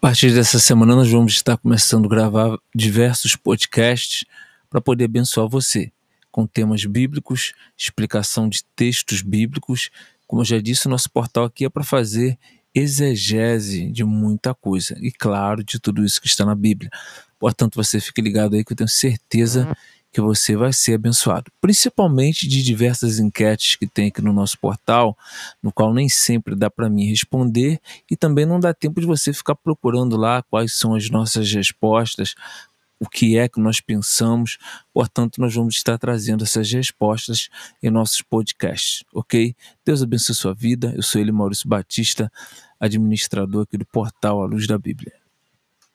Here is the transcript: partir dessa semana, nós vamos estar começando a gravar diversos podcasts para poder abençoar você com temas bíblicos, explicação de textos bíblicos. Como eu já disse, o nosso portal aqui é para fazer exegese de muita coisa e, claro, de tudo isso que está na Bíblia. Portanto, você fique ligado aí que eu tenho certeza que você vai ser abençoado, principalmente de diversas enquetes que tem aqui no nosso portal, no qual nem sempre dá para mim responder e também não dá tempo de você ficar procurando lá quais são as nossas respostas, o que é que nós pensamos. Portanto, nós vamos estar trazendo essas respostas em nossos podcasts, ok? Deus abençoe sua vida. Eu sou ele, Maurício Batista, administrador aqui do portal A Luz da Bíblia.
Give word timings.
partir 0.00 0.32
dessa 0.32 0.60
semana, 0.60 0.94
nós 0.94 1.10
vamos 1.10 1.32
estar 1.32 1.56
começando 1.56 2.06
a 2.06 2.08
gravar 2.08 2.56
diversos 2.72 3.34
podcasts 3.34 4.24
para 4.70 4.80
poder 4.80 5.06
abençoar 5.06 5.48
você 5.48 5.90
com 6.30 6.46
temas 6.46 6.84
bíblicos, 6.84 7.52
explicação 7.76 8.48
de 8.48 8.62
textos 8.76 9.22
bíblicos. 9.22 9.90
Como 10.26 10.42
eu 10.42 10.44
já 10.46 10.60
disse, 10.60 10.86
o 10.86 10.90
nosso 10.90 11.10
portal 11.10 11.44
aqui 11.44 11.64
é 11.64 11.68
para 11.68 11.82
fazer 11.82 12.38
exegese 12.72 13.90
de 13.90 14.04
muita 14.04 14.54
coisa 14.54 14.96
e, 15.00 15.10
claro, 15.10 15.64
de 15.64 15.80
tudo 15.80 16.04
isso 16.04 16.20
que 16.20 16.28
está 16.28 16.44
na 16.44 16.54
Bíblia. 16.54 16.90
Portanto, 17.36 17.74
você 17.74 17.98
fique 17.98 18.22
ligado 18.22 18.54
aí 18.54 18.64
que 18.64 18.72
eu 18.72 18.76
tenho 18.76 18.88
certeza 18.88 19.76
que 20.12 20.20
você 20.20 20.56
vai 20.56 20.72
ser 20.72 20.94
abençoado, 20.94 21.50
principalmente 21.60 22.48
de 22.48 22.62
diversas 22.62 23.18
enquetes 23.18 23.76
que 23.76 23.86
tem 23.86 24.08
aqui 24.08 24.22
no 24.22 24.32
nosso 24.32 24.58
portal, 24.58 25.16
no 25.62 25.72
qual 25.72 25.92
nem 25.92 26.08
sempre 26.08 26.54
dá 26.54 26.70
para 26.70 26.88
mim 26.88 27.08
responder 27.08 27.80
e 28.10 28.16
também 28.16 28.46
não 28.46 28.58
dá 28.58 28.72
tempo 28.72 29.00
de 29.00 29.06
você 29.06 29.32
ficar 29.32 29.54
procurando 29.54 30.16
lá 30.16 30.42
quais 30.42 30.74
são 30.74 30.94
as 30.94 31.10
nossas 31.10 31.52
respostas, 31.52 32.34
o 33.00 33.08
que 33.08 33.38
é 33.38 33.48
que 33.48 33.60
nós 33.60 33.80
pensamos. 33.80 34.58
Portanto, 34.92 35.40
nós 35.40 35.54
vamos 35.54 35.76
estar 35.76 35.98
trazendo 35.98 36.44
essas 36.44 36.70
respostas 36.72 37.48
em 37.82 37.90
nossos 37.90 38.22
podcasts, 38.22 39.04
ok? 39.14 39.54
Deus 39.84 40.02
abençoe 40.02 40.34
sua 40.34 40.54
vida. 40.54 40.92
Eu 40.96 41.02
sou 41.02 41.20
ele, 41.20 41.30
Maurício 41.30 41.68
Batista, 41.68 42.30
administrador 42.80 43.62
aqui 43.62 43.76
do 43.76 43.86
portal 43.86 44.42
A 44.42 44.46
Luz 44.46 44.66
da 44.66 44.78
Bíblia. 44.78 45.17